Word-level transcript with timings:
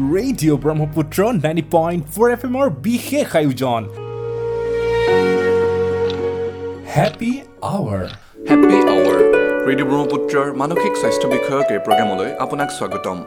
Radio' 0.00 0.58
Brahmaputra 0.64 1.18
ninety 1.44 1.64
point 1.74 2.02
four 2.14 2.28
F 2.34 2.42
এমৰ 2.48 2.66
বিশেষ 2.86 3.28
আয়োজন 3.40 3.82
happy 6.94 7.32
hour 7.74 8.04
happy 8.48 8.78
hour 8.94 9.18
radio' 9.68 9.88
ব্ৰহ্মপুত্ৰৰ 9.90 10.46
মানসিক 10.62 10.92
স্বাস্থ্য 11.02 11.26
বিষয়ক 11.34 11.66
এই 11.74 11.80
প্ৰগ্ৰেমলৈ 11.86 12.30
আপোনাক 12.44 12.68
স্বাগতম। 12.78 13.18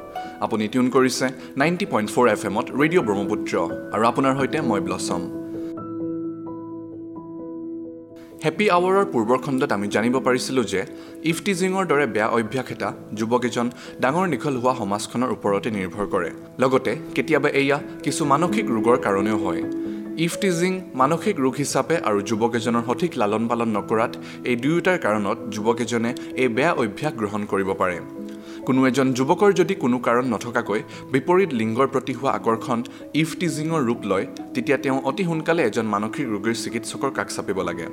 আপুনি 0.46 0.64
টিউন 0.71 0.88
কৰিছে 0.96 1.25
নাইণ্টি 1.62 1.86
পইণ্ট 1.94 2.09
ফ'ৰ 2.14 2.25
এফ 2.34 2.41
এমত 2.50 2.68
ৰেডিঅ' 2.82 3.05
ব্ৰহ্মপুত্ৰ 3.08 3.54
আৰু 3.94 4.04
আপোনাৰ 4.12 4.34
সৈতে 4.40 4.58
মই 4.70 4.82
ব্লছম 4.88 5.21
হেপ্পী 8.44 8.66
আৱাৰৰ 8.78 9.05
পূৰ্বৰ 9.12 9.39
খণ্ডত 9.46 9.71
আমি 9.78 9.88
জানিব 9.96 10.16
পাৰিছিলোঁ 10.28 10.64
যে 10.71 10.82
ইফটিজিঙৰ 11.32 11.84
দৰে 11.92 12.05
বেয়া 12.16 12.28
অভ্যাস 12.38 12.68
এটা 12.75 12.89
যুৱক 13.20 13.43
এজন 13.50 13.68
ডাঙৰ 14.04 14.25
দীঘল 14.34 14.55
হোৱা 14.64 14.73
সমাজখনৰ 14.80 15.30
ওপৰতে 15.36 15.70
নিৰ্ভৰ 15.78 16.06
কৰে। 16.14 16.29
লগতে 16.61 16.92
কেতিয়াবা 17.16 17.50
এয়া 17.61 17.78
কিছু 18.06 18.21
মানসিক 18.33 18.66
ৰোগৰ 18.75 18.97
কাৰণেও 19.06 19.38
হয়। 19.43 19.61
ইফটিজিং 20.28 20.71
মানসিক 21.02 21.36
ৰোগ 21.43 21.54
হিচাপে 21.61 21.96
আৰু 22.07 22.19
যুৱক 22.29 22.52
এজনৰ 22.60 22.83
সঠিক 22.88 23.11
লালন 23.21 23.43
পালন 23.52 23.69
নকৰাত 23.78 24.11
এই 24.50 24.55
দুয়োটাৰ 24.64 24.97
কাৰণত 25.05 25.38
যুৱক 25.54 25.78
এজনে 25.86 26.11
এই 26.41 26.47
বেয়া 26.57 26.74
অভ্যাস 26.82 27.14
গ্ৰহণ 27.19 27.41
কৰিব 27.52 27.69
পাৰে। 27.82 27.97
কোনো 28.68 28.82
এজন 28.90 29.08
যুৱকৰ 29.18 29.52
যদি 29.60 29.74
কোনো 29.84 29.98
কাৰণ 30.08 30.26
নথকাকৈ 30.34 30.82
বিপৰীত 31.14 31.52
লিংগৰ 31.60 31.88
প্ৰতি 31.94 32.14
হোৱা 32.20 32.31
আকৰ্ষণ 32.40 32.80
ইফটিজিঙৰ 33.22 33.81
ৰূপ 33.88 34.02
লয় 34.12 34.26
তেতিয়া 34.53 34.78
তেওঁ 34.84 34.98
অতি 35.09 35.23
সোনকালে 35.30 35.62
এজন 35.70 35.86
মানসিক 35.95 36.26
ৰোগীৰ 36.34 36.56
চিকিৎসকৰ 36.64 37.12
কাষ 37.17 37.28
চাপিব 37.36 37.58
লাগে। 37.70 37.88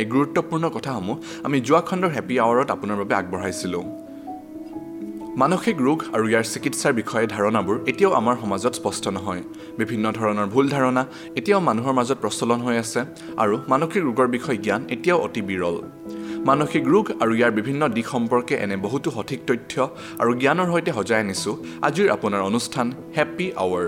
এই 0.00 0.06
গুৰুত্বপূৰ্ণ 0.14 0.64
কথাসমূহ 0.76 1.16
আমি 1.46 1.58
যোৱা 1.68 1.80
খণ্ডৰ 1.88 2.10
হেপী 2.16 2.34
আৱাৰত 2.44 2.68
আপোনাৰ 2.76 2.96
বাবে 3.00 3.14
আগবঢ়াইছিলোঁ। 3.20 3.84
মানসিক 5.42 5.76
ৰোগ 5.86 5.98
আৰু 6.16 6.24
ইয়াৰ 6.30 6.44
চিকিৎসাৰ 6.54 6.92
বিষয়ে 7.00 7.26
ধাৰণাবোৰ 7.34 7.76
এতিয়াও 7.90 8.12
আমাৰ 8.20 8.34
সমাজত 8.42 8.72
স্পষ্ট 8.80 9.04
নহয়। 9.16 9.42
বিভিন্ন 9.80 10.04
ধৰণৰ 10.18 10.46
ভুল 10.54 10.66
ধাৰণা 10.74 11.02
এতিয়াও 11.38 11.60
মানুহৰ 11.68 11.94
মাজত 11.98 12.18
প্ৰচলন 12.24 12.60
হৈ 12.66 12.76
আছে 12.84 13.00
আৰু 13.42 13.54
মানসিক 13.72 14.02
ৰোগৰ 14.08 14.28
বিষয়ে 14.36 14.58
জ্ঞান 14.64 14.82
এতিয়াও 14.94 15.18
অতি 15.26 15.42
বিৰল। 15.48 15.76
মানসিক 16.48 16.84
ৰোগ 16.92 17.04
আৰু 17.22 17.32
ইয়াৰ 17.38 17.52
বিভিন্ন 17.58 17.82
দিশ 17.96 18.06
সম্পৰ্কে 18.14 18.54
এনে 18.64 18.76
বহুতো 18.84 19.08
সঠিক 19.16 19.40
তথ্য 19.48 19.74
আৰু 20.22 20.30
জ্ঞানৰ 20.42 20.68
সৈতে 20.72 20.92
সজাই 20.98 21.20
আনিছোঁ 21.24 21.54
আজিৰ 21.88 22.08
আপোনাৰ 22.16 22.40
অনুষ্ঠান 22.50 22.86
হেপ্পী 23.16 23.46
আৱাৰ 23.64 23.86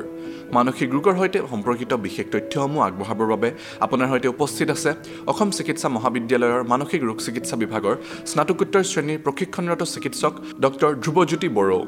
মানসিক 0.56 0.88
ৰোগৰ 0.96 1.14
সৈতে 1.20 1.38
সম্পৰ্কিত 1.52 1.92
বিশেষ 2.06 2.26
তথ্যসমূহ 2.34 2.80
আগবঢ়াবৰ 2.88 3.28
বাবে 3.32 3.48
আপোনাৰ 3.84 4.08
সৈতে 4.12 4.28
উপস্থিত 4.34 4.68
আছে 4.76 4.90
অসম 5.32 5.48
চিকিৎসা 5.58 5.88
মহাবিদ্যালয়ৰ 5.96 6.62
মানসিক 6.72 7.00
ৰোগ 7.08 7.18
চিকিৎসা 7.26 7.56
বিভাগৰ 7.62 7.94
স্নাতকোত্তৰ 8.30 8.82
শ্ৰেণীৰ 8.90 9.22
প্ৰশিক্ষণৰত 9.26 9.82
চিকিৎসক 9.94 10.32
ডক্টৰ 10.64 10.90
ধ্ৰুৱজ্যোতি 11.02 11.48
বড়ো। 11.58 11.80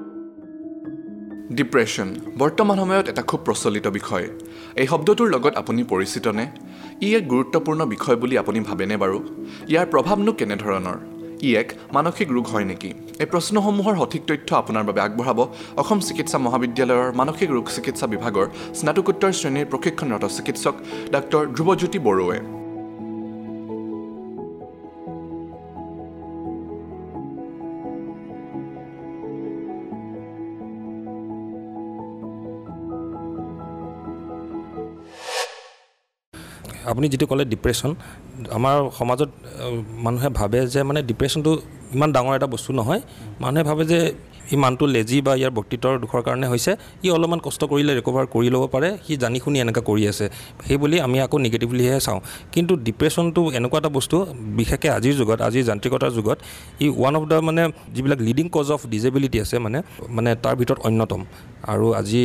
ডিপ্ৰেশ্যন 1.51 2.09
বৰ্তমান 2.39 2.77
সময়ত 2.83 3.07
এটা 3.13 3.23
খুব 3.31 3.41
প্ৰচলিত 3.47 3.87
বিষয়। 3.99 4.27
এই 4.83 4.87
শব্দটোৰ 4.93 5.29
লগত 5.35 5.55
আপুনি 5.63 5.83
পৰিচিতনে 5.93 6.45
ই 7.07 7.09
এক 7.19 7.25
গুৰুত্বপূৰ্ণ 7.33 7.81
বিষয় 7.95 8.17
বুলি 8.23 8.35
আপুনি 8.43 8.61
ভাবেনে 8.69 8.97
বাৰু? 9.03 9.19
ইয়াৰ 9.73 9.87
প্ৰভাৱনো 9.93 10.33
কেনেধৰণৰ? 10.39 10.99
ই 11.47 11.51
এক 11.63 11.69
মানসিক 11.97 12.29
ৰোগ 12.37 12.45
হয় 12.53 12.67
নেকি? 12.71 12.91
এই 13.23 13.29
প্ৰশ্নসমূহৰ 13.33 13.95
সঠিক 14.01 14.23
তথ্য 14.29 14.51
আপোনাৰ 14.63 14.85
বাবে 14.89 15.01
আগবঢ়াব 15.07 15.39
অসম 15.83 15.99
চিকিৎসা 16.09 16.39
মহাবিদ্যালয়ৰ 16.47 17.15
মানসিক 17.21 17.49
ৰোগ 17.57 17.65
চিকিৎসা 17.77 18.07
বিভাগৰ 18.15 18.47
স্নাতকোত্তৰ 18.79 19.33
শ্ৰেণীৰ 19.39 19.67
প্ৰশিক্ষণৰত 19.73 20.25
চিকিৎসক 20.37 20.75
ডাক্তৰ 21.15 21.43
ধ্ৰুৱজ্যোতি 21.57 21.99
বড়োৱে। 22.07 22.39
আপুনি 36.91 37.07
যিটো 37.13 37.27
ক'লে 37.31 37.45
ডিপ্ৰেশ্যন 37.53 37.91
আমাৰ 38.57 38.77
সমাজত 38.99 39.31
মানুহে 40.07 40.29
ভাবে 40.39 40.59
যে 40.75 40.81
মানে 40.89 41.01
ডিপ্ৰেশ্যনটো 41.11 41.53
ইমান 41.97 42.11
ডাঙৰ 42.17 42.35
এটা 42.39 42.49
বস্তু 42.55 42.71
নহয়। 42.81 43.01
মানুহে 43.43 43.65
ভাবে 43.71 43.83
যে 43.93 43.99
ই 44.53 44.57
মানুহটো 44.63 44.85
লেজি 44.95 45.19
বা 45.27 45.33
ইয়াৰ 45.41 45.53
বক্তৃত্বৰ 45.59 45.95
দুখৰ 46.03 46.21
কাৰণে 46.27 46.47
হৈছে। 46.53 46.73
ই 47.07 47.09
অলপমান 47.17 47.41
কষ্ট 47.47 47.61
কৰিলে 47.73 47.93
ৰিকভাৰ 47.99 48.25
কৰি 48.35 48.49
ল'ব 48.55 48.65
পাৰে। 48.75 48.89
সি 49.07 49.13
জানি 49.23 49.39
শুনি 49.45 49.57
এনেকুৱা 49.65 49.83
কৰি 49.89 50.03
আছে। 50.13 50.27
সেই 50.67 50.79
বুলি 50.83 50.97
আমি 51.07 51.17
আকৌ 51.25 51.37
নিগেটিভলিহে 51.47 51.99
চাওঁ। 52.07 52.21
কিন্তু 52.55 52.73
ডিপ্ৰেশ্যনটো 52.87 53.41
এনেকুৱা 53.59 53.79
এটা 53.83 53.91
বস্তু 53.99 54.17
বিশেষকৈ 54.59 54.89
আজিৰ 54.99 55.15
যুগত 55.21 55.39
আজিৰ 55.49 55.65
যান্ত্ৰিকতাৰ 55.71 56.11
যুগত 56.19 56.39
ই 56.85 56.87
ওৱান 57.01 57.15
অফ 57.19 57.25
দ্য 57.31 57.37
মানে 57.49 57.63
যিবিলাক 57.95 58.21
লিডিং 58.27 58.47
কজ 58.57 58.67
অফ 58.75 58.81
ডিজেবিলিটি 58.93 59.39
আছে 59.45 59.57
মানে 59.65 59.79
মানে 60.17 60.31
তাৰ 60.45 60.55
ভিতৰত 60.61 60.79
অন্যতম। 60.89 61.21
আৰু 61.73 61.87
আজি 62.01 62.23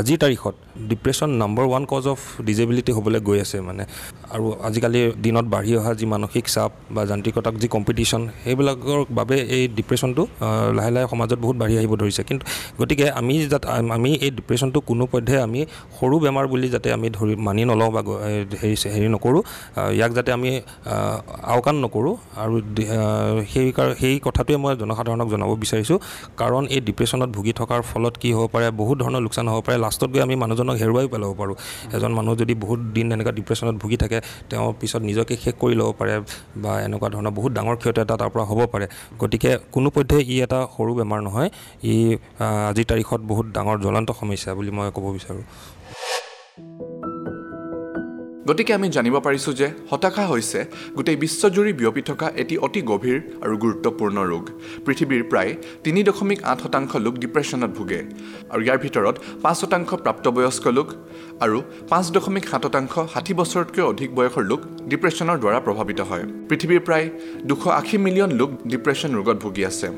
আজিৰ 0.00 0.18
তাৰিখত 0.24 0.54
depression 0.90 1.30
number 1.42 1.64
one 1.70 1.84
cause 1.92 2.04
of 2.12 2.18
disability 2.48 2.90
হ'বলৈ 2.96 3.20
গৈ 3.28 3.38
আছে 3.44 3.58
মানে। 3.68 3.82
আৰু 4.34 4.46
আজিকালি 4.68 5.00
দিনত 5.24 5.46
বাঢ়ি 5.54 5.72
অহা 5.80 5.92
যি 6.00 6.06
মানসিক 6.14 6.44
চাপ 6.54 6.70
বা 6.94 7.02
যান্ত্ৰিকতাক 7.10 7.54
যি 7.62 7.68
কম্পিটিশ্যন 7.76 8.22
সেইবিলাকৰ 8.44 9.00
বাবে 9.18 9.36
এই 9.56 9.64
ডিপ্ৰেশ্যনটো 9.78 10.22
লাহে 10.78 10.90
লাহে 10.94 11.06
সমাজত 11.12 11.38
বহুত 11.44 11.56
বাঢ়ি 11.62 11.74
আহিব 11.80 11.92
ধৰিছে। 12.02 12.22
কিন্তু 12.28 12.44
গতিকে 12.80 13.06
আমি 13.20 13.34
যাতে 13.52 13.66
আমি 13.96 14.10
এই 14.26 14.30
ডিপ্ৰেশ্যনটো 14.38 14.78
কোনো 14.90 15.04
পধ্যে 15.12 15.34
আমি 15.46 15.60
সৰু 15.96 16.16
বেমাৰ 16.24 16.44
বুলি 16.52 16.68
যাতে 16.74 16.88
আমি 16.96 17.08
ধৰি 17.16 17.34
মানি 17.46 17.62
নলওঁ 17.70 17.90
বা 17.94 18.00
হেৰি 18.62 18.76
হেৰি 18.94 19.08
নকৰোঁ 19.14 19.42
ইয়াক 19.98 20.10
যাতে 20.18 20.30
আমি 20.38 20.50
আওকাণ 21.54 21.76
নকৰোঁ। 21.84 22.14
আৰু 22.42 22.54
সেই 23.52 23.68
কাৰ- 23.76 23.96
সেই 24.02 24.14
কথাটোৱে 24.26 24.56
মই 24.62 24.72
জনসাধাৰণক 24.82 25.28
জনাব 25.34 25.50
বিচাৰিছোঁ। 25.62 25.98
কাৰণ 26.40 26.62
এই 26.74 26.80
ডিপ্ৰেশ্যনত 26.88 27.30
ভুগি 27.36 27.52
থকাৰ 27.60 27.80
ফলত 27.90 28.14
কি 28.22 28.28
হ'ব 28.36 28.44
পাৰে 28.54 28.66
বহুত 28.80 28.96
ধৰণৰ 29.02 29.20
লোকচান 29.26 29.46
হ'ব 29.52 29.60
পাৰে। 29.66 29.76
লাষ্টত 29.84 30.10
গৈ 30.14 30.20
আমি 30.26 30.34
মানুহজনক 30.42 30.76
হেৰুৱাই 30.82 31.06
পেলাব 31.12 31.30
পাৰোঁ। 31.40 31.56
এজন 31.96 32.12
মানুহ 32.18 32.32
যদি 32.42 32.54
বহুত 32.64 32.80
দিন 32.96 33.06
এনেকুৱা 33.14 33.32
ডিপ্ৰেশ্যনত 33.38 33.76
ভুগি 33.82 33.96
থাকে 34.02 34.18
তেওঁ 34.50 34.66
পিছত 34.80 35.02
নিজকে 35.10 35.34
শেষ 35.42 35.54
কৰি 35.62 35.74
ল'ব 35.80 35.90
পাৰে 36.00 36.14
বা 36.62 36.72
এনেকুৱা 36.86 37.08
ধৰণৰ 37.14 37.32
বহুত 37.38 37.50
ডাঙৰ 37.58 37.76
ক্ষতি 37.80 37.98
এটা 38.04 38.14
তাৰ 38.20 38.30
পৰা 38.34 38.44
হ'ব 38.50 38.60
পাৰে। 38.72 38.86
গতিকে 39.22 39.50
কোনো 39.74 39.88
পধ্যে 39.96 40.16
ই 40.32 40.36
এটা 40.46 40.58
সৰু 40.74 40.92
বেমাৰ 40.98 41.20
নহয়। 41.26 41.48
ই 41.92 41.96
আজিৰ 42.70 42.86
তাৰিখত 42.90 43.20
বহুত 43.30 43.46
ডাঙৰ 43.56 43.76
জ্বলন্ত 43.84 44.08
সমস্যা 44.20 44.50
বুলি 44.58 44.70
মই 44.76 44.88
ক'ব 44.96 45.06
বিচাৰোঁ। 45.16 45.44
গতিকে 48.48 48.72
আমি 48.78 48.88
জানিব 48.96 49.16
পাৰিছোঁ 49.26 49.52
যে 49.60 49.66
হতাশা 49.90 50.24
হৈছে 50.32 50.60
গোটেই 50.96 51.16
বিশ্বজুৰি 51.24 51.72
বিয়পি 51.80 52.02
থকা 52.10 52.26
এটি 52.42 52.54
অতি 52.66 52.80
গভীৰ 52.90 53.18
আৰু 53.44 53.54
গুৰুত্বপূৰ্ণ 53.64 54.16
ৰোগ। 54.32 54.44
পৃথিৱীৰ 54.86 55.22
প্ৰায় 55.30 55.52
তিনি 55.84 56.00
দশমিক 56.08 56.40
আঠ 56.50 56.58
শতাংশ 56.64 56.90
লোক 57.04 57.14
ডিপ্ৰেশ্যনত 57.22 57.70
ভোগে 57.78 58.00
আৰু 58.52 58.60
ইয়াৰ 58.66 58.78
ভিতৰত 58.84 59.16
পাঁচ 59.44 59.56
শতাংশ 59.62 59.90
প্ৰাপ্তবয়স্ক 60.04 60.64
লোক 60.76 60.88
আৰু 61.44 61.58
পাঁচ 61.90 62.04
দশমিক 62.16 62.44
সাত 62.50 62.64
শতাংশ 62.66 62.94
ষাঠি 63.12 63.32
বছৰতকৈ 63.40 63.82
অধিক 63.92 64.10
বয়সৰ 64.18 64.44
লোক 64.50 64.60
ডিপ্ৰেশ্যনৰ 64.90 65.38
দ্বাৰা 65.42 65.58
প্ৰভাৱিত 65.66 66.00
হয়। 66.10 66.24
পৃথিৱীৰ 66.48 66.80
প্ৰায় 66.86 67.06
দুশ 67.48 67.62
আশী 67.80 67.96
মিলিয়ন 68.06 68.30
লোক 68.40 68.50
ডিপ্ৰেশ্যন 68.72 69.10
ৰোগত 69.18 69.36
ভুগি 69.44 69.62
আছে। 69.70 69.88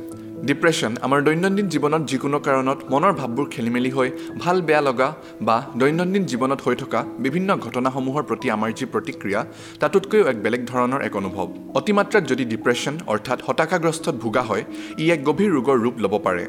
ডিপ্ৰেশ্যন 0.49 0.93
আমাৰ 1.07 1.21
দৈনন্দিন 1.27 1.67
জীৱনত 1.75 2.03
যিকোনো 2.11 2.39
কাৰণত 2.47 2.79
মনৰ 2.93 3.13
ভাৱবোৰ 3.21 3.47
খেলি 3.55 3.71
মেলি 3.77 3.91
হৈ 3.97 4.09
ভাল 4.43 4.57
বেয়া 4.69 4.83
লগা 4.89 5.09
বা 5.49 5.57
দৈনন্দিন 5.81 6.25
জীৱনত 6.31 6.61
হৈ 6.67 6.77
থকা 6.83 7.01
বিভিন্ন 7.25 7.57
ঘটনাসমূহৰ 7.65 8.23
প্ৰতি 8.29 8.47
আমাৰ 8.57 8.71
যি 8.79 8.85
প্ৰতিক্ৰিয়া 8.95 9.41
তাতোতকৈও 9.81 10.29
এক 10.33 10.39
বেলেগ 10.45 10.63
ধৰণৰ 10.73 11.01
এক 11.09 11.15
অনুভৱ। 11.21 11.47
অতিমাত্ৰাত 11.81 12.25
যদি 12.33 12.45
ডিপ্ৰেশ্যন 12.53 12.95
অৰ্থাৎ 13.13 13.39
হতাশাগ্ৰস্তত 13.47 14.15
ভোগা 14.25 14.43
হয় 14.51 14.65
ই 15.05 15.07
এক 15.15 15.21
গভীৰ 15.29 15.51
ৰোগৰ 15.57 15.77
ৰূপ 15.85 15.97
ল'ব 16.05 16.15
পাৰে। 16.27 16.45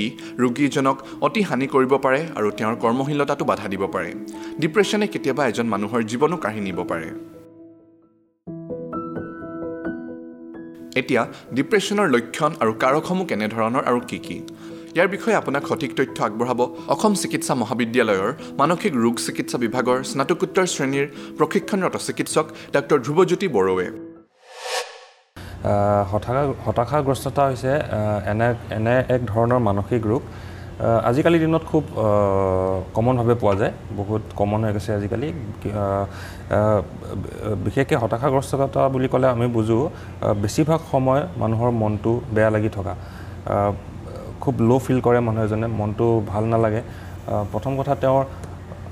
ই 0.00 0.02
ৰোগীজনক 0.42 0.96
অতি 1.26 1.42
হানি 1.48 1.66
কৰিব 1.74 1.92
পাৰে 2.04 2.20
আৰু 2.38 2.48
তেওঁৰ 2.58 2.74
কৰ্মশীলতাটো 2.82 3.44
বাধা 3.50 3.66
দিব 3.72 3.82
পাৰে। 3.94 4.10
ডিপ্ৰেশ্যনে 4.62 5.06
কেতিয়াবা 5.12 5.42
এজন 5.50 5.66
মানুহৰ 5.74 6.00
জীৱনো 6.10 6.36
কাঢ়ি 6.44 6.60
নিব 6.68 6.78
পাৰে। 6.92 7.08
এতিয়া 11.00 11.22
ডিপ্ৰেশ্যনৰ 11.56 12.06
লক্ষণ 12.14 12.52
আৰু 12.62 12.72
কাৰকসমূহ 12.82 13.26
কেনেধৰণৰ 13.30 13.82
আৰু 13.90 14.00
কি 14.10 14.18
কি? 14.26 14.36
ইয়াৰ 14.94 15.08
বিষয়ে 15.14 15.38
আপোনাক 15.40 15.62
সঠিক 15.70 15.90
তথ্য 15.98 16.18
আগবঢ়াব 16.28 16.60
অসম 16.94 17.12
চিকিৎসা 17.22 17.54
মহাবিদ্যালয়ৰ 17.62 18.30
মানসিক 18.60 18.92
ৰোগ 19.04 19.14
চিকিৎসা 19.26 19.56
বিভাগৰ 19.64 19.98
স্নাতকোত্তৰ 20.10 20.66
শ্ৰেণীৰ 20.74 21.06
প্ৰশিক্ষণৰত 21.38 21.94
চিকিৎসক 22.08 22.46
ডাক্তৰ 22.74 22.98
ধ্ৰুৱজ্যোতি 23.06 23.46
বড়োৱে। 23.56 23.86
হতাশা 26.10 26.42
হতাশাগ্ৰস্ততা 26.64 27.42
হৈছে 27.48 27.72
এনে 28.32 28.48
এনে 28.76 28.96
এক 29.14 29.20
ধৰণৰ 29.32 29.60
মানসিক 29.68 30.02
ৰোগ 30.10 30.22
আহ, 30.82 30.98
আজিকালিৰ 31.10 31.40
দিনত 31.44 31.64
খুব 31.70 31.84
কমনভাৱে 32.96 33.34
পোৱা 33.42 33.54
যায়। 33.60 33.72
বহুত 33.98 34.22
কমন 34.38 34.60
হৈ 34.64 34.72
গৈছে 34.76 34.90
আজিকালি। 34.98 35.28
বিশেষকৈ 37.64 37.96
হতাশাগ্ৰস্ততা 38.02 38.82
বুলি 38.94 39.08
ক'লে 39.12 39.26
আমি 39.34 39.46
বুজোঁ 39.56 39.82
বেছিভাগ 40.42 40.80
সময় 40.92 41.22
মানুহৰ 41.42 41.70
মনটো 41.82 42.12
বেয়া 42.34 42.50
লাগি 42.54 42.70
থকা। 42.76 42.92
খুব 44.42 44.54
ল' 44.68 44.80
ফিল 44.84 44.98
কৰে 45.06 45.18
মানুহ 45.28 45.42
এজনে 45.46 45.66
মনটো 45.80 46.06
ভাল 46.30 46.44
নালাগে। 46.52 46.80
প্ৰথম 47.52 47.72
কথা 47.80 47.92
তেওঁৰ 48.02 48.22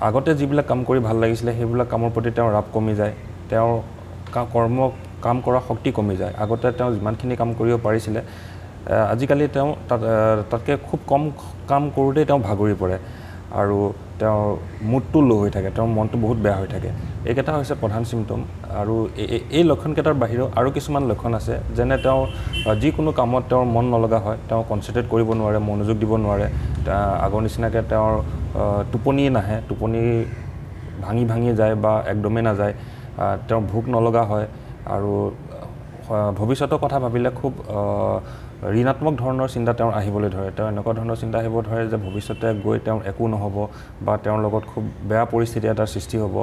আগতে 0.08 0.30
যিবিলাক 0.40 0.66
কাম 0.70 0.80
কৰি 0.88 1.00
ভাল 1.08 1.16
লাগিছিলে 1.22 1.50
সেইবিলাক 1.58 1.88
কামৰ 1.92 2.10
প্ৰতি 2.14 2.30
তেওঁৰ 2.36 2.50
ৰাপ 2.56 2.66
কমি 2.74 2.92
যায়। 3.00 3.14
তেওঁৰ 3.50 3.72
কৰ্ম 4.54 4.78
কাম 5.24 5.36
কৰা 5.46 5.60
শক্তি 5.68 5.90
কমি 5.98 6.14
যায়। 6.20 6.32
আগতে 6.42 6.68
তেওঁ 6.78 6.90
যিমানখিনি 6.96 7.34
কাম 7.40 7.48
কৰিব 7.58 7.76
পাৰিছিলে 7.86 8.20
আজিকালি 9.12 9.44
তেওঁ 9.56 9.70
তাত 9.88 10.02
তাতকৈ 10.50 10.74
খুব 10.88 11.00
কম 11.10 11.22
কাম 11.70 11.82
কৰোঁতেই 11.96 12.24
তেওঁ 12.28 12.40
ভাগৰি 12.48 12.74
পৰে 12.82 12.96
আৰু 13.60 13.78
তেওঁৰ 14.20 14.48
মুডটো 14.90 15.18
ল' 15.28 15.38
হৈ 15.40 15.50
থাকে 15.56 15.68
তেওঁৰ 15.76 15.88
মনটো 15.96 16.16
বহুত 16.24 16.38
বেয়া 16.44 16.56
হৈ 16.60 16.68
থাকে। 16.74 16.90
এইকেইটা 17.28 17.52
হৈছে 17.56 17.74
প্ৰধান 17.82 18.02
চিমটম 18.10 18.40
আৰু 18.80 18.94
এই 19.58 19.62
লক্ষণকেইটাৰ 19.70 20.16
বাহিৰেও 20.22 20.46
আৰু 20.58 20.68
কিছুমান 20.76 21.02
লক্ষণ 21.10 21.32
আছে 21.38 21.54
যেনে 21.76 21.96
তেওঁ 22.04 22.20
যিকোনো 22.82 23.10
কামত 23.18 23.42
তেওঁৰ 23.50 23.64
মন 23.74 23.84
নলগা 23.94 24.18
হয় 24.26 24.38
তেওঁ 24.48 24.62
কনচেনট্ৰেট 24.70 25.06
কৰিব 25.12 25.28
নোৱাৰে 25.40 25.58
মনোযোগ 25.70 25.96
দিব 26.02 26.12
নোৱাৰে 26.24 26.46
আগৰ 27.26 27.40
নিচিনাকৈ 27.46 27.82
তেওঁৰ 27.92 28.14
টোপনি 28.92 29.22
নাহে 29.36 29.56
টোপনি 29.68 30.00
ভাঙি 31.04 31.24
ভাঙি 31.32 31.50
যায় 31.60 31.74
বা 31.84 31.92
একদমেই 32.12 32.42
নাযায় 32.48 32.74
তেওঁৰ 33.48 33.62
ভোক 33.72 33.84
নলগা 33.94 34.22
হয় 34.30 34.46
আৰু 34.94 35.12
ভৱিষ্যতৰ 36.38 36.78
কথা 36.84 36.98
ভাবিলে 37.04 37.30
খুব 37.40 37.52
ঋণাত্মক 38.80 39.14
ধৰণৰ 39.22 39.48
চিন্তা 39.54 39.72
তেওঁৰ 39.78 39.92
আহিবলৈ 40.00 40.28
ধৰে। 40.36 40.50
তেওঁ 40.56 40.68
এনেকুৱা 40.72 40.92
ধৰণৰ 40.98 41.16
চিন্তা 41.22 41.36
আহিব 41.42 41.54
ধৰে 41.68 41.82
যে 41.92 41.96
ভৱিষ্যতে 42.04 42.48
গৈ 42.64 42.78
তেওঁৰ 42.86 43.00
একো 43.10 43.24
নহ'ব 43.32 43.56
বা 44.06 44.14
তেওঁৰ 44.24 44.38
লগত 44.44 44.64
খুব 44.72 44.84
বেয়া 45.08 45.24
পৰিস্থিতি 45.32 45.66
এটাৰ 45.72 45.88
সৃষ্টি 45.94 46.16
হ'ব। 46.22 46.36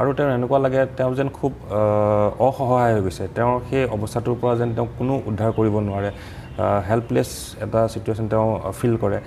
আৰু 0.00 0.10
তেওঁৰ 0.16 0.30
এনেকুৱা 0.38 0.58
লাগে 0.64 0.80
তেওঁ 0.98 1.12
যেন 1.18 1.28
খুব 1.38 1.52
অসহায় 2.48 2.92
হৈ 2.94 3.00
গৈছে। 3.06 3.24
তেওঁৰ 3.36 3.56
সেই 3.68 3.82
অৱস্থাটোৰ 3.94 4.36
পৰা 4.40 4.52
যেন 4.60 4.70
তেওঁ 4.76 4.88
কোনো 4.98 5.14
উদ্ধাৰ 5.28 5.50
কৰিব 5.58 5.74
নোৱাৰে। 5.88 6.10
হেল্পলেছ 6.88 7.30
এটা 7.64 7.80
চিটুৱেশ্যন 7.92 8.26
তেওঁ 8.32 8.48
ফিল 8.78 8.94
কৰে। 9.02 9.18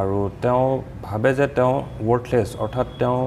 আৰু 0.00 0.18
তেওঁ 0.42 0.64
ভাবে 1.08 1.30
যে 1.38 1.46
তেওঁ 1.58 1.74
ৱৰ্থলেছ 2.08 2.48
অৰ্থাৎ 2.64 2.86
তেওঁ 3.00 3.18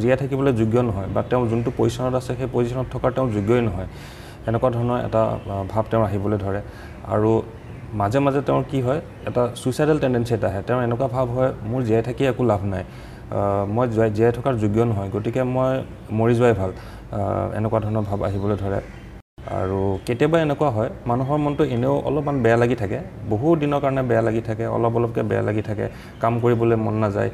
জীয়াই 0.00 0.16
থাকিবলৈ 0.22 0.52
যোগ্য 0.60 0.76
নহয় 0.88 1.08
বা 1.14 1.20
তেওঁ 1.30 1.42
যোনটো 1.50 1.70
পজিশ্যনত 1.78 2.14
আছে 2.20 2.32
সেই 2.38 2.48
পজিশ্যনত 2.54 2.86
থকাৰ 2.94 3.10
তেওঁ 3.16 3.26
যোগ্যই 3.36 3.62
নহয়। 3.68 3.88
এনেকুৱা 4.48 4.68
ধৰণৰ 4.76 4.98
এটা 5.06 5.22
ভাৱ 5.72 5.84
তেওঁৰ 5.90 6.04
আহিবলৈ 6.08 6.38
ধৰে। 6.44 6.60
আৰু 7.14 7.32
মাজে 8.00 8.18
মাজে 8.24 8.40
তেওঁৰ 8.48 8.64
কি 8.70 8.78
হয় 8.86 9.00
এটা 9.28 9.42
ছুইচাইডেল 9.60 9.98
টেণ্ডেঞ্চি 10.02 10.32
এটা 10.36 10.46
আহে। 10.50 10.60
তেওঁৰ 10.68 10.80
এনেকুৱা 10.86 11.06
ভাৱ 11.14 11.26
হয় 11.36 11.50
মোৰ 11.70 11.80
জীয়াই 11.88 12.02
থাকি 12.08 12.22
একো 12.32 12.42
লাভ 12.50 12.62
নাই। 12.72 12.84
মই 13.74 13.86
জীয়াই 14.16 14.32
থকাৰ 14.38 14.54
যোগ্য 14.62 14.78
নহয় 14.90 15.08
গতিকে 15.14 15.42
মই 15.54 15.72
মৰি 16.18 16.34
যোৱাই 16.38 16.54
ভাল। 16.60 16.70
এনেকুৱা 17.58 17.78
ধৰণৰ 17.84 18.04
ভাৱ 18.08 18.18
আহিবলৈ 18.28 18.56
ধৰে। 18.62 18.80
আৰু 19.58 19.78
কেতিয়াবা 20.06 20.38
এনেকুৱা 20.46 20.70
হয় 20.76 20.90
মানুহৰ 21.10 21.38
মনটো 21.44 21.62
এনেও 21.76 21.94
অলপমান 22.08 22.36
বেয়া 22.44 22.58
লাগি 22.62 22.76
থাকে। 22.82 22.98
বহু 23.32 23.46
দিনৰ 23.62 23.80
কাৰণে 23.84 24.02
বেয়া 24.10 24.22
লাগি 24.28 24.42
থাকে 24.48 24.64
অলপ 24.76 24.92
অলপকৈ 24.98 25.22
বেয়া 25.30 25.44
লাগি 25.48 25.62
থাকে 25.68 25.86
কাম 26.22 26.32
কৰিবলৈ 26.42 26.76
মন 26.84 26.94
নাযায়। 27.04 27.30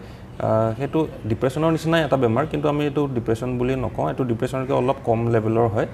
সেইটো 0.78 0.98
ডিপ্ৰেশ্যনৰ 1.30 1.70
নিচিনাই 1.76 2.00
এটা 2.06 2.16
বেমাৰ 2.24 2.44
কিন্তু 2.52 2.66
আমি 2.72 2.82
এইটো 2.88 3.02
ডিপ্ৰেশ্যন 3.16 3.50
বুলি 3.58 3.72
নকওঁ 3.84 4.06
এইটো 4.12 4.22
ডিপ্ৰেশ্যনতকৈ 4.30 4.74
অলপ 4.80 4.98
কম 5.08 5.18
লেভেলৰ 5.34 5.66
হয়। 5.74 5.86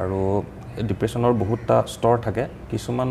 আৰু 0.00 0.20
ডিপ্ৰেশ্যনৰ 0.88 1.32
বহুতটা 1.42 1.76
স্তৰ 1.94 2.16
থাকে। 2.26 2.44
কিছুমান 2.70 3.08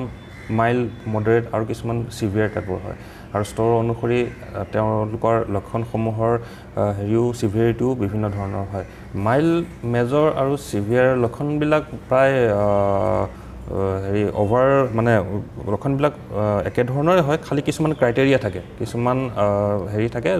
মাইল্ড 0.59 0.87
মডাৰেট 1.13 1.43
আৰু 1.55 1.63
কিছুমান 1.71 1.97
চিভিয়াৰ 2.17 2.49
টাইপৰ 2.55 2.77
হয়। 2.85 2.97
আৰু 3.33 3.43
স্তৰ 3.51 3.69
অনুসৰি 3.83 4.19
তেওঁলোকৰ 4.73 5.35
লক্ষণসমূহৰ 5.55 6.33
হেৰিও 6.97 7.25
চিভিয়াৰিটিও 7.39 7.89
বিভিন্ন 8.03 8.25
ধৰণৰ 8.35 8.65
হয়। 8.71 8.85
মাইল্ড 9.25 9.63
মেজৰ 9.93 10.27
আৰু 10.41 10.53
চিভিয়াৰ 10.69 11.07
লক্ষণবিলাক 11.23 11.83
প্ৰায় 12.09 12.37
হেৰি 14.05 14.23
অভাৰ 14.43 14.67
মানে 14.97 15.13
লক্ষণবিলাক 15.73 16.13
একেধৰণৰে 16.69 17.21
হয় 17.27 17.39
খালী 17.45 17.61
কিছুমান 17.67 17.91
ক্ৰাইটেৰিয়া 17.99 18.39
থাকে। 18.45 18.61
কিছুমান 18.79 19.17
হেৰি 19.93 20.09
থাকে 20.15 20.31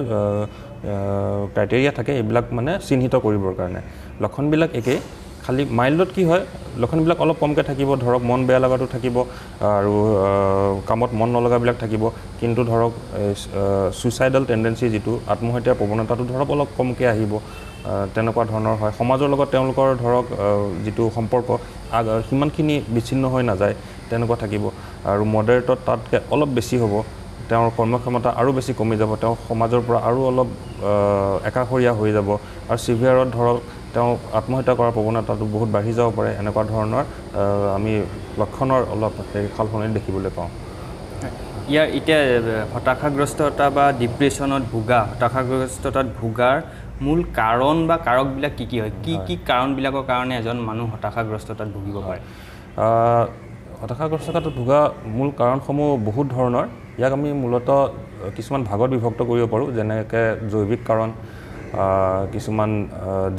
ক্ৰাইটেৰিয়া 1.54 1.92
থাকে 1.98 2.12
এইবিলাক 2.20 2.46
মানে 2.58 2.72
চিহ্নিত 2.88 3.14
কৰিবৰ 3.26 3.54
কাৰণে। 3.60 3.82
লক্ষণবিলাক 4.24 4.72
একেই। 4.80 5.00
খালী 5.46 5.64
মাইল্ডত 5.80 6.10
কি 6.16 6.24
হয় 6.30 6.44
লক্ষণবিলাক 6.82 7.20
অলপ 7.24 7.38
কমকৈ 7.42 7.64
থাকিব 7.70 7.90
ধৰক 8.04 8.22
মন 8.30 8.40
বেয়া 8.48 8.60
লগাটো 8.66 8.86
থাকিব 8.94 9.16
আৰু 9.80 9.94
কামত 10.90 11.12
মন 11.20 11.30
নলগাবিলাক 11.36 11.78
থাকিব। 11.84 12.04
কিন্তু 12.40 12.62
ধৰক 12.72 12.92
ছুইচাইডেল 14.00 14.44
টেণ্ডেঞ্চি 14.50 14.86
যিটো 14.94 15.14
আত্মহত্যাৰ 15.34 15.76
প্ৰৱণতাটো 15.80 16.24
ধৰক 16.32 16.48
অলপ 16.56 16.70
কমকৈ 16.78 17.06
আহিব 17.14 17.34
তেনেকুৱা 18.16 18.44
ধৰণৰ 18.52 18.76
হয়। 18.82 18.94
সমাজৰ 19.00 19.28
লগত 19.34 19.48
তেওঁলোকৰ 19.54 19.88
ধৰক 20.04 20.26
যিটো 20.86 21.04
সম্পৰ্ক 21.18 21.50
সিমানখিনি 22.28 22.76
বিচ্ছিন্ন 22.94 23.24
হৈ 23.34 23.44
নাযায় 23.52 23.76
তেনেকুৱা 24.10 24.36
থাকিব। 24.44 24.64
আৰু 25.12 25.24
মডাৰেটত 25.36 25.80
তাতকৈ 25.88 26.18
অলপ 26.34 26.50
বেছি 26.58 26.76
হ'ব 26.82 26.94
তেওঁৰ 27.50 27.70
কৰ্মক্ষমতা 27.78 28.30
আৰু 28.42 28.50
বেছি 28.58 28.72
কমি 28.80 28.96
যাব 29.02 29.12
তেওঁ 29.22 29.36
সমাজৰ 29.50 29.82
পৰা 29.88 30.00
আৰু 30.10 30.20
অলপ 30.30 30.50
একাষৰীয়া 31.50 31.94
হৈ 32.00 32.10
যাব। 32.18 32.30
আৰু 32.70 32.80
চিভিয়াৰত 32.86 33.30
ধৰক 33.38 33.58
তেওঁ 33.94 34.12
আত্মহত্যা 34.40 34.74
কৰাৰ 34.80 34.94
প্ৰৱণতাটো 34.98 35.46
বহুত 35.56 35.70
বাঢ়ি 35.76 35.92
যাব 36.00 36.08
পাৰে 36.18 36.30
এনেকুৱা 36.42 36.64
ধৰণৰ 36.74 37.04
আমি 37.78 37.94
লক্ষণৰ 38.42 38.82
অলপ 38.94 39.14
সাল 39.56 39.66
সলনি 39.72 39.94
দেখিবলৈ 39.98 40.32
পাওঁ। 40.38 40.50
ইয়াৰ 41.72 41.88
এতিয়া 41.98 42.20
হতাশাগ্ৰস্ততা 42.74 43.66
বা 43.78 43.86
ডিপ্ৰেশ্যনত 44.02 44.64
ভোগা 44.74 45.00
হতাশাগ্ৰস্ততাত 45.12 46.08
ভোগাৰ 46.20 46.58
মূল 47.06 47.20
কাৰণ 47.40 47.78
বা 47.90 47.96
কাৰকবিলাক 48.08 48.54
কি 48.58 48.66
কি 48.72 48.78
হয়? 48.82 48.94
কি 49.04 49.14
কি 49.28 49.36
কাৰণবিলাকৰ 49.50 50.04
কাৰণে 50.12 50.34
এজন 50.42 50.58
মানুহ 50.70 50.86
হতাশাগ্ৰস্ততাত 50.94 51.68
ভুগিব 51.76 51.96
পাৰে? 52.08 52.20
হতাশাগ্ৰস্ততাত 53.82 54.46
ভোগা 54.58 54.82
মূল 55.18 55.30
কাৰণসমূহ 55.42 55.90
বহুত 56.08 56.28
ধৰণৰ। 56.38 56.66
ইয়াক 57.00 57.14
আমি 57.18 57.30
মূলতঃ 57.44 57.72
কিছুমান 58.36 58.62
ভাগত 58.70 58.90
বিভক্ত 58.96 59.20
কৰিব 59.30 59.44
পাৰোঁ 59.54 59.68
যেনেকৈ 59.78 60.26
জৈৱিক 60.52 60.82
কাৰণ 60.90 61.10
কিছুমান 62.34 62.72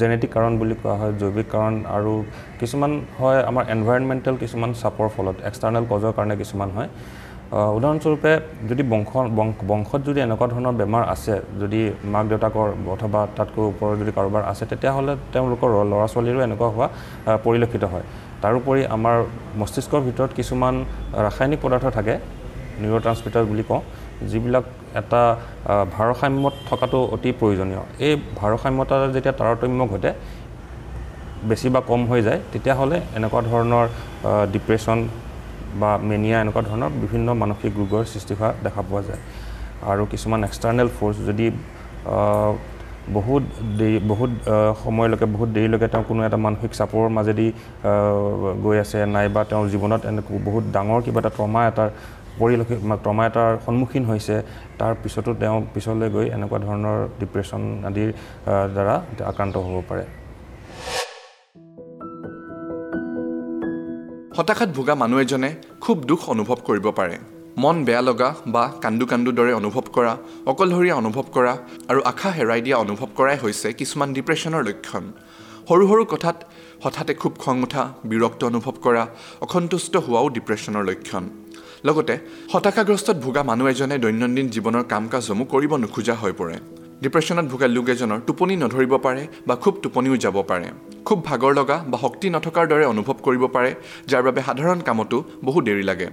জেনেটিক 0.01 0.31
কাৰণ 0.37 0.53
বুলি 0.61 0.75
কোৱা 0.81 0.95
হয় 1.01 1.13
জৈৱিক 1.21 1.47
কাৰণ 1.55 1.75
আৰু 1.97 2.13
কিছুমান 2.61 2.93
হয় 3.19 3.41
আমাৰ 3.51 3.65
এনভাইৰনমেণ্টেল 3.75 4.35
কিছুমান 4.43 4.71
চাপৰ 4.83 5.09
ফলত 5.15 5.37
এক্সটাৰ্নেল 5.49 5.85
কজৰ 5.93 6.13
কাৰণে 6.17 6.35
কিছুমান 6.43 6.71
হয়। 6.77 6.89
উদাহৰণস্বৰূপে 7.77 8.33
যদি 8.71 8.83
বংশ 8.93 9.11
বংশত 9.71 10.01
যদি 10.09 10.19
এনেকুৱা 10.27 10.47
ধৰণৰ 10.55 10.75
বেমাৰ 10.81 11.03
আছে 11.15 11.35
যদি 11.63 11.81
মাক 12.13 12.25
দেউতাকৰ 12.31 12.69
অথবা 12.95 13.21
তাতকৈ 13.37 13.65
ওপৰত 13.73 13.95
যদি 14.01 14.13
কাৰোবাৰ 14.19 14.43
আছে 14.53 14.65
তেতিয়াহ'লে 14.71 15.13
তেওঁলোকৰ 15.33 15.69
ল'ৰা 15.93 16.07
ছোৱালীৰো 16.13 16.41
এনেকুৱা 16.47 16.69
হোৱা 16.75 16.87
পৰিলক্ষিত 17.45 17.85
হয়। 17.93 18.05
তাৰোপৰি 18.43 18.81
আমাৰ 18.97 19.17
মস্তিষ্কৰ 19.61 20.01
ভিতৰত 20.07 20.31
কিছুমান 20.39 20.75
ৰাসায়নিক 21.27 21.61
পদাৰ্থ 21.65 21.85
থাকে 21.97 22.15
নিউৰ 22.83 23.01
ট্ৰান্সমিটাৰ 23.05 23.45
বুলি 23.51 23.65
কওঁ। 23.71 23.83
যিবিলাক 24.31 24.65
এটা 25.01 25.23
ভাৰসাম্যত 25.97 26.55
থকাটো 26.69 26.99
অতি 27.15 27.31
প্ৰয়োজনীয়। 27.41 27.83
এই 28.07 28.15
ভাৰসাম্যতা 28.41 28.95
যেতিয়া 29.15 29.35
তাৰতম্য 29.41 29.81
ঘটে 29.93 30.11
বেছি 31.49 31.69
বা 31.75 31.81
কম 31.91 32.01
হৈ 32.11 32.21
যায় 32.27 32.41
তেতিয়াহ'লে 32.53 32.97
এনেকুৱা 33.19 33.41
ধৰণৰ 33.51 33.87
ডিপ্ৰেশ্যন 34.55 34.99
বা 35.81 35.91
মেনিয়া 36.09 36.37
এনেকুৱা 36.45 36.63
ধৰণৰ 36.69 36.91
বিভিন্ন 37.03 37.29
মানসিক 37.43 37.73
ৰোগৰ 37.81 38.03
সৃষ্টি 38.13 38.35
হোৱা 38.39 38.49
দেখা 38.65 38.83
পোৱা 38.89 39.03
যায়। 39.09 39.23
আৰু 39.91 40.03
কিছুমান 40.13 40.41
এক্সটাৰ্নেল 40.49 40.89
ফ'ৰ্চ 40.97 41.17
যদি 41.29 41.47
বহুত 43.19 43.43
দেৰি 43.79 43.99
বহুত 44.11 44.33
সময়লৈকে 44.83 45.27
বহুত 45.35 45.49
দেৰিলৈকে 45.57 45.89
তেওঁ 45.93 46.05
কোনো 46.09 46.21
এটা 46.29 46.39
মানসিক 46.47 46.71
চাপৰ 46.79 47.05
মাজেদি 47.17 47.49
গৈ 48.65 48.77
আছে 48.85 48.99
নাইবা 49.15 49.41
তেওঁৰ 49.51 49.67
জীৱনত 49.73 50.03
এনেকুৱা 50.11 50.39
বহুত 50.49 50.65
ডাঙৰ 50.77 51.01
কিবা 51.05 51.19
এটা 51.23 51.31
ট্ৰমা 51.37 51.61
এটাৰ 51.71 51.89
পৰিলক্ষিত 52.41 52.81
ট্ৰমা 53.05 53.23
এটাৰ 53.31 53.51
সন্মুখীন 53.67 54.05
হৈছে 54.11 54.37
তাৰ 54.81 54.93
পিছতো 55.03 55.31
তেওঁ 55.41 55.59
পিছলৈ 55.75 56.09
গৈ 56.15 56.27
এনেকুৱা 56.37 56.59
ধৰণৰ 56.67 56.99
ডিপ্ৰেশ্যন 57.21 57.63
আদিৰ 57.89 58.11
দ্বাৰা 58.75 58.95
আক্ৰান্ত 59.31 59.55
হ'ব 59.67 59.77
পাৰে। 59.91 60.05
হতাশাত 64.37 64.71
ভোগা 64.77 64.95
মানুহ 65.03 65.19
এজনে 65.25 65.51
খুব 65.85 65.97
দুখ 66.11 66.21
অনুভৱ 66.35 66.59
কৰিব 66.69 66.87
পাৰে। 66.99 67.17
মন 67.63 67.77
বেয়া 67.87 68.03
লগা 68.09 68.29
বা 68.55 68.65
কান্দো 68.83 69.05
কান্দো 69.11 69.31
দৰে 69.39 69.53
অনুভৱ 69.61 69.87
কৰা 69.97 70.13
অকলশৰীয়া 70.51 70.95
অনুভৱ 71.03 71.27
কৰা 71.37 71.53
আৰু 71.91 72.01
আশা 72.13 72.31
হেৰাই 72.37 72.61
দিয়া 72.67 72.77
অনুভৱ 72.85 73.09
কৰাই 73.19 73.37
হৈছে 73.43 73.69
কিছুমান 73.81 74.09
ডিপ্ৰেশ্যনৰ 74.17 74.63
লক্ষণ। 74.69 75.05
সৰু 75.69 75.85
সৰু 75.91 76.05
কথাত 76.13 76.37
হঠাতে 76.85 77.13
খুব 77.21 77.33
খং 77.45 77.57
উঠা 77.67 77.83
বিৰক্ত 78.11 78.41
অনুভৱ 78.51 78.75
কৰা 78.87 79.03
অসন্তুষ্ট 79.45 79.95
হোৱাও 80.07 80.27
ডিপ্ৰেশ্যনৰ 80.37 80.85
লক্ষণ। 80.91 81.25
লগতে 81.85 82.15
হতাশাগ্ৰস্তত 82.53 83.17
ভোগা 83.25 83.43
মানুহ 83.43 83.67
এজনে 83.69 83.97
দৈনন্দিন 83.99 84.47
জীৱনৰ 84.55 84.85
কাম 84.93 85.05
কাজসমূহ 85.09 85.47
কৰিব 85.53 85.73
নোখোজা 85.77 86.15
হৈ 86.15 86.33
পৰে। 86.41 86.57
ডিপ্ৰেশ্যনত 87.03 87.47
ভোগা 87.53 87.67
লোক 87.67 87.89
এজনৰ 87.95 88.19
টোপনি 88.27 88.55
নধৰিব 88.57 88.93
পাৰে 89.07 89.23
বা 89.47 89.55
খুব 89.57 89.75
টোপনিও 89.83 90.17
যাব 90.17 90.37
পাৰে। 90.51 90.69
খুব 91.05 91.19
ভাগৰ 91.25 91.53
লগা 91.55 91.77
বা 91.91 91.97
শক্তি 91.99 92.27
নথকাৰ 92.31 92.67
দৰে 92.73 92.85
অনুভৱ 92.85 93.17
কৰিব 93.27 93.43
পাৰে 93.47 93.71
যাৰ 94.11 94.23
বাবে 94.23 94.41
সাধাৰণ 94.47 94.79
কামতো 94.81 95.19
বহু 95.45 95.59
দেৰি 95.69 95.85
লাগে। 95.91 96.09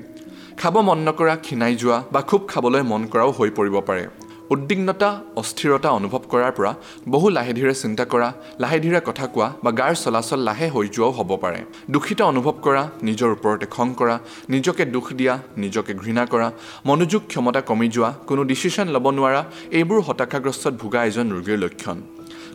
খাব 0.57 0.75
মন 0.87 0.99
নকৰা 1.07 1.35
ক্ষীণাই 1.45 1.75
যোৱা 1.75 1.97
বা 2.11 2.21
খুব 2.21 2.41
খাবলৈ 2.51 2.81
মন 2.91 3.01
কৰাও 3.11 3.31
হৈ 3.37 3.49
পৰিব 3.57 3.75
পাৰে। 3.89 4.03
উদ্বিগ্নতা 4.53 5.09
অস্থিৰতা 5.41 5.89
অনুভৱ 5.99 6.21
কৰাৰ 6.31 6.53
পৰা 6.57 6.71
বহু 7.13 7.27
লাহে 7.37 7.53
ধীৰে 7.57 7.73
চিন্তা 7.83 8.03
কৰা 8.11 8.29
লাহে 8.63 8.77
ধীৰে 8.83 8.99
কথা 9.07 9.25
কোৱা 9.33 9.47
বা 9.63 9.71
গাৰ 9.79 9.93
চলাচল 10.03 10.39
লাহে 10.49 10.67
হৈ 10.75 10.87
যোৱাও 10.95 11.11
হ'ব 11.17 11.31
পাৰে। 11.43 11.59
দূষিত 11.93 12.19
অনুভৱ 12.31 12.55
কৰা 12.65 12.83
নিজৰ 13.07 13.29
ওপৰতে 13.37 13.65
খং 13.75 13.87
কৰা 13.99 14.15
নিজকে 14.53 14.83
দুখ 14.95 15.05
দিয়া 15.19 15.33
নিজকে 15.63 15.93
ঘৃণা 16.01 16.23
কৰা 16.33 16.47
মনোযোগ 16.89 17.21
ক্ষমতা 17.31 17.61
কমি 17.69 17.87
যোৱা 17.95 18.09
কোনো 18.29 18.41
ডিচিশ্যন 18.51 18.87
ল'ব 18.95 19.05
নোৱাৰা 19.17 19.41
এইবোৰ 19.77 19.99
হতাশাগ্ৰস্তত 20.07 20.73
ভোগা 20.81 20.99
এজন 21.09 21.25
ৰোগীৰ 21.35 21.59
লক্ষণ। 21.65 21.97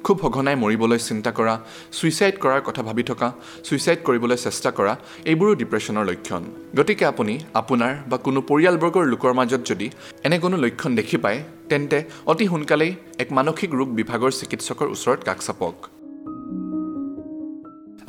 খুব 0.04 0.16
সঘনাই 0.24 0.56
মৰিবলৈ 0.62 0.98
চিন্তা 1.08 1.30
কৰা 1.38 1.54
ছুইচাইড 1.96 2.34
কৰাৰ 2.42 2.62
কথা 2.68 2.82
ভাবি 2.88 3.04
থকা 3.10 3.28
ছুইচাইড 3.66 4.00
কৰিবলৈ 4.06 4.36
চেষ্টা 4.46 4.70
কৰা 4.78 4.92
এইবোৰো 5.30 5.52
ডিপ্ৰেশ্যনৰ 5.62 6.04
লক্ষণ। 6.10 6.42
গতিকে 6.78 7.04
আপুনি 7.12 7.34
আপোনাৰ 7.60 7.92
বা 8.10 8.16
কোনো 8.26 8.40
পৰিয়ালবৰ্গৰ 8.50 9.04
লোকৰ 9.12 9.32
মাজত 9.38 9.62
যদি 9.70 9.86
এনে 10.26 10.36
কোনো 10.44 10.56
লক্ষণ 10.64 10.90
দেখি 11.00 11.16
পায় 11.24 11.38
তেন্তে 11.70 11.98
অতি 12.30 12.44
সোনকালেই 12.52 12.92
এক 13.22 13.28
মানসিক 13.38 13.70
ৰোগ 13.78 13.88
বিভাগৰ 13.98 14.30
চিকিৎসকৰ 14.40 14.86
ওচৰত 14.94 15.20
কাষ 15.28 15.38
চাপক। 15.46 15.93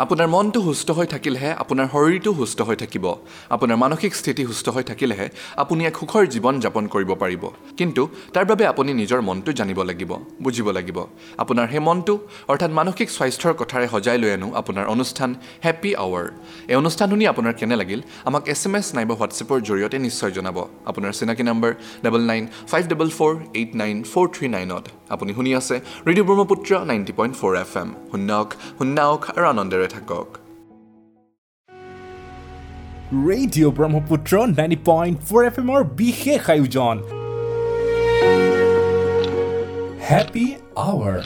আপোনাৰ 0.03 0.27
মনটো 0.35 0.59
সুস্থ 0.67 0.89
হৈ 0.97 1.07
থাকিলেহে 1.13 1.51
আপোনাৰ 1.63 1.87
শৰীৰটো 1.93 2.31
সুস্থ 2.39 2.59
হৈ 2.67 2.75
থাকিব। 2.83 3.05
আপোনাৰ 3.55 3.77
মানসিক 3.83 4.11
স্থিতি 4.19 4.43
সুস্থ 4.49 4.67
হৈ 4.75 4.83
থাকিলেহে 4.91 5.27
আপুনি 5.63 5.81
এক 5.89 5.95
সুখৰ 5.99 6.23
জীৱন 6.33 6.55
যাপন 6.63 6.83
কৰিব 6.93 7.11
পাৰিব। 7.23 7.43
কিন্তু 7.79 8.01
তাৰ 8.35 8.45
বাবে 8.51 8.63
আপুনি 8.71 8.91
নিজৰ 9.01 9.19
মনটো 9.29 9.51
জানিব 9.59 9.79
লাগিব 9.89 10.11
বুজিব 10.43 10.67
লাগিব। 10.77 10.97
আপোনাৰ 11.43 11.65
সেই 11.71 11.81
মনটো 11.87 12.13
অৰ্থাৎ 12.51 12.71
মানসিক 12.79 13.07
স্বাস্থ্যৰ 13.17 13.53
কথাৰে 13.61 13.87
সজাই 13.93 14.17
লৈ 14.23 14.31
আনো 14.37 14.47
আপোনাৰ 14.59 14.85
অনুষ্ঠান 14.95 15.29
হেপী 15.65 15.91
আৱাৰ 16.03 16.25
এই 16.71 16.75
অনুষ্ঠান 16.81 17.07
শুনি 17.11 17.25
আপোনাৰ 17.33 17.53
কেনে 17.59 17.75
লাগিল? 17.81 17.99
আমাক 18.29 18.43
এছ 18.53 18.61
এম 18.67 18.73
এছ 18.79 18.87
নাইবা 18.97 19.15
হোৱাটছএপৰ 19.19 19.57
জৰিয়তে 19.69 19.97
নিশ্চয় 20.07 20.31
জনাব। 20.37 20.57
আপোনাৰ 20.89 21.11
চিনাকি 21.19 21.43
number 21.49 21.71
double 22.05 22.21
nine 22.31 22.43
five 22.71 22.83
double 22.91 23.09
four 23.17 23.33
eight 23.59 23.71
nine 23.81 23.95
four 24.11 24.25
three 24.35 24.47
নাইনত 24.55 24.85
আপুনি 25.13 25.31
শুনি 25.37 25.51
আছে 25.59 25.75
radio' 26.07 26.27
Brahmaputra 26.29 26.71
ninety 26.91 27.13
point 27.19 27.33
four 27.39 27.53
F 27.63 27.71
M 27.81 27.89
শুনাওক 28.11 28.49
শুনাওক 28.79 29.21
আৰু 29.37 29.45
আনন্দেৰে 29.53 29.84
থাকক 29.87 30.27
radio' 33.27 33.73
Brahmaputra 33.77 34.33
ninety 34.51 34.79
point 34.85 35.17
four 35.27 35.41
F 35.49 35.55
এমৰ 35.59 35.81
বিশেষ 36.01 36.41
আয়োজন 36.49 36.95
হেপী 40.09 40.47
আৱাৰ 40.81 41.19